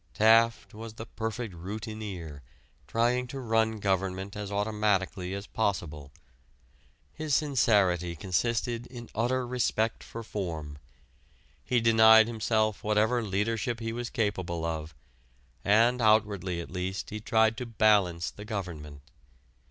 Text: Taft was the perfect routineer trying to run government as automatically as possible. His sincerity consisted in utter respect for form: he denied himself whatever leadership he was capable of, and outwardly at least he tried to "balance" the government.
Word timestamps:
Taft 0.15 0.73
was 0.73 0.95
the 0.95 1.05
perfect 1.05 1.53
routineer 1.53 2.41
trying 2.87 3.27
to 3.27 3.39
run 3.39 3.77
government 3.77 4.35
as 4.35 4.51
automatically 4.51 5.35
as 5.35 5.45
possible. 5.45 6.11
His 7.13 7.35
sincerity 7.35 8.15
consisted 8.15 8.87
in 8.87 9.09
utter 9.13 9.45
respect 9.45 10.03
for 10.03 10.23
form: 10.23 10.79
he 11.63 11.79
denied 11.79 12.25
himself 12.25 12.83
whatever 12.83 13.21
leadership 13.21 13.79
he 13.79 13.93
was 13.93 14.09
capable 14.09 14.65
of, 14.65 14.95
and 15.63 16.01
outwardly 16.01 16.59
at 16.61 16.71
least 16.71 17.11
he 17.11 17.19
tried 17.19 17.55
to 17.57 17.67
"balance" 17.67 18.31
the 18.31 18.43
government. 18.43 19.03